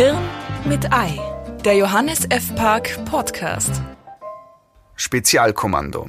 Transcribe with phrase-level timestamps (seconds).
[0.00, 0.16] Hirn
[0.64, 1.20] mit Ei,
[1.62, 2.54] der Johannes F.
[2.54, 3.82] Park Podcast.
[4.96, 6.08] Spezialkommando.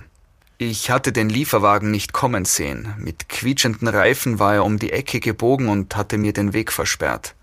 [0.58, 2.96] Ich hatte den Lieferwagen nicht kommen sehen.
[2.98, 7.36] Mit quietschenden Reifen war er um die Ecke gebogen und hatte mir den Weg versperrt.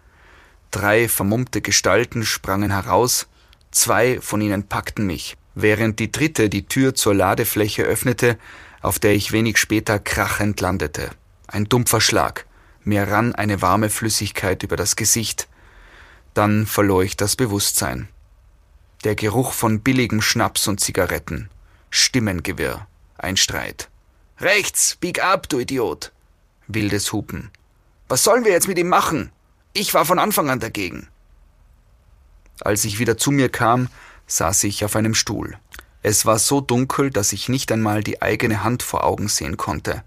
[0.71, 3.29] Drei vermummte Gestalten sprangen heraus,
[3.71, 8.39] zwei von ihnen packten mich, während die dritte die Tür zur Ladefläche öffnete,
[8.81, 11.11] auf der ich wenig später krachend landete.
[11.47, 12.47] Ein dumpfer Schlag.
[12.85, 15.47] Mir rann eine warme Flüssigkeit über das Gesicht.
[16.35, 18.09] Dann verlor ich das Bewusstsein.
[19.05, 21.51] Der Geruch von billigem Schnaps und Zigaretten.
[21.91, 22.87] Stimmengewirr.
[23.17, 23.89] Ein Streit.
[24.39, 26.13] Rechts, bieg ab, du Idiot.
[26.67, 27.51] Wildes Hupen.
[28.09, 29.31] Was sollen wir jetzt mit ihm machen?
[29.73, 31.09] Ich war von Anfang an dagegen.
[32.61, 33.89] Als ich wieder zu mir kam,
[34.27, 35.59] saß ich auf einem Stuhl.
[36.03, 40.05] Es war so dunkel, dass ich nicht einmal die eigene Hand vor Augen sehen konnte.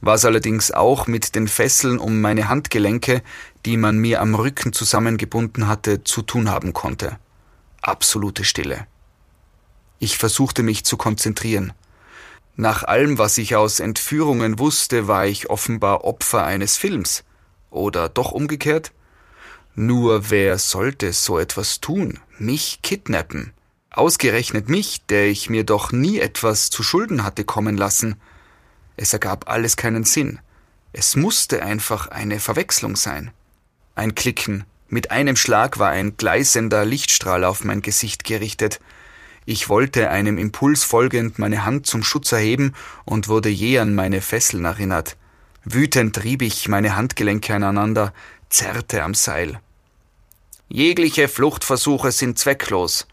[0.00, 3.22] Was allerdings auch mit den Fesseln um meine Handgelenke,
[3.64, 7.18] die man mir am Rücken zusammengebunden hatte, zu tun haben konnte.
[7.82, 8.86] Absolute Stille.
[9.98, 11.72] Ich versuchte mich zu konzentrieren.
[12.54, 17.24] Nach allem, was ich aus Entführungen wusste, war ich offenbar Opfer eines Films.
[17.70, 18.92] Oder doch umgekehrt?
[19.74, 22.18] Nur wer sollte so etwas tun?
[22.38, 23.52] Mich kidnappen?
[23.90, 28.16] Ausgerechnet mich, der ich mir doch nie etwas zu Schulden hatte kommen lassen.
[29.00, 30.40] Es ergab alles keinen Sinn.
[30.92, 33.30] Es musste einfach eine Verwechslung sein.
[33.94, 34.64] Ein Klicken.
[34.88, 38.80] Mit einem Schlag war ein gleißender Lichtstrahl auf mein Gesicht gerichtet.
[39.46, 42.74] Ich wollte einem Impuls folgend meine Hand zum Schutz erheben
[43.04, 45.16] und wurde jäh an meine Fesseln erinnert.
[45.64, 48.12] Wütend rieb ich meine Handgelenke aneinander,
[48.50, 49.60] zerrte am Seil.
[50.68, 53.06] Jegliche Fluchtversuche sind zwecklos,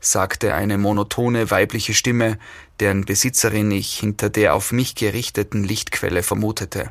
[0.00, 2.38] sagte eine monotone weibliche Stimme,
[2.80, 6.90] deren Besitzerin ich hinter der auf mich gerichteten Lichtquelle vermutete.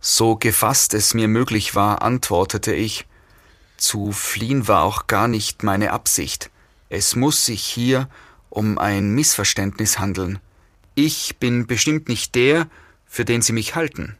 [0.00, 3.06] So gefasst es mir möglich war, antwortete ich,
[3.76, 6.50] zu fliehen war auch gar nicht meine Absicht.
[6.88, 8.08] Es muss sich hier
[8.50, 10.38] um ein Missverständnis handeln.
[10.94, 12.68] Ich bin bestimmt nicht der,
[13.06, 14.16] für den Sie mich halten.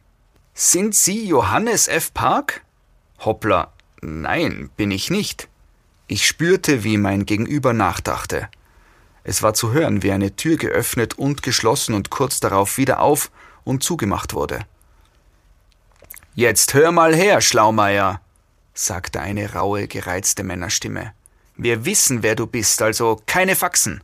[0.53, 2.13] Sind Sie Johannes F.
[2.13, 2.61] Park?
[3.19, 3.71] Hoppla,
[4.01, 5.47] nein, bin ich nicht.
[6.13, 8.47] Ich spürte, wie mein Gegenüber nachdachte.
[9.23, 13.31] Es war zu hören, wie eine Tür geöffnet und geschlossen und kurz darauf wieder auf
[13.63, 14.59] und zugemacht wurde.
[16.35, 18.21] Jetzt hör mal her, Schlaumeier,
[18.75, 21.13] sagte eine raue, gereizte Männerstimme.
[21.57, 24.03] Wir wissen, wer du bist, also keine Faxen.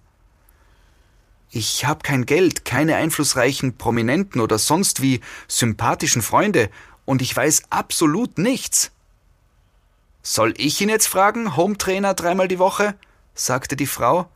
[1.51, 6.71] Ich hab kein Geld, keine einflussreichen Prominenten oder sonst wie sympathischen Freunde,
[7.05, 8.89] und ich weiß absolut nichts.
[10.21, 12.95] Soll ich ihn jetzt fragen, Hometrainer dreimal die Woche?
[13.33, 14.29] sagte die Frau.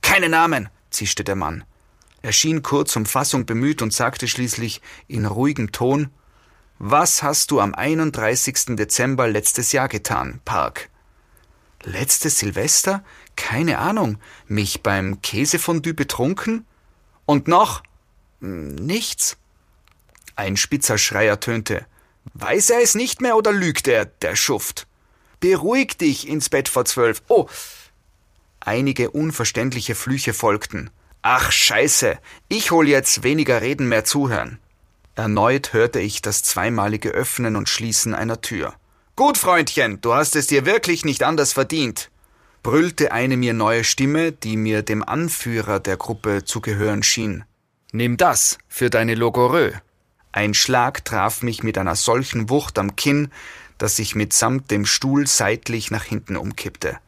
[0.00, 1.64] Keine Namen, zischte der Mann.
[2.22, 6.10] Er schien kurz um Fassung bemüht und sagte schließlich in ruhigem Ton
[6.78, 8.76] Was hast du am 31.
[8.76, 10.88] Dezember letztes Jahr getan, Park?
[11.82, 13.04] Letztes Silvester?
[13.36, 14.18] Keine Ahnung.
[14.46, 16.64] Mich beim Käsefondue betrunken?
[17.26, 17.82] Und noch?
[18.40, 19.36] Hm, nichts.
[20.34, 21.84] Ein spitzer Schrei ertönte.
[22.32, 24.86] Weiß er es nicht mehr oder lügt er, der Schuft?
[25.40, 27.22] Beruhig dich ins Bett vor zwölf.
[27.28, 27.48] Oh!
[28.60, 30.90] Einige unverständliche Flüche folgten.
[31.22, 32.18] Ach, scheiße.
[32.48, 34.58] Ich hol jetzt weniger reden, mehr zuhören.
[35.14, 38.74] Erneut hörte ich das zweimalige Öffnen und Schließen einer Tür.
[39.16, 42.10] Gut, Freundchen, du hast es dir wirklich nicht anders verdient,
[42.64, 47.44] brüllte eine mir neue Stimme, die mir dem Anführer der Gruppe zu gehören schien.
[47.92, 49.70] Nimm das für deine Logorö.
[50.32, 53.30] Ein Schlag traf mich mit einer solchen Wucht am Kinn,
[53.78, 56.98] dass ich mitsamt dem Stuhl seitlich nach hinten umkippte.